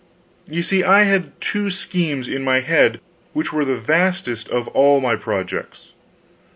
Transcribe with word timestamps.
You 0.47 0.63
see, 0.63 0.83
I 0.83 1.03
had 1.03 1.39
two 1.39 1.69
schemes 1.69 2.27
in 2.27 2.43
my 2.43 2.61
head 2.61 2.99
which 3.33 3.53
were 3.53 3.65
the 3.65 3.77
vastest 3.77 4.49
of 4.49 4.67
all 4.69 4.99
my 4.99 5.15
projects. 5.15 5.91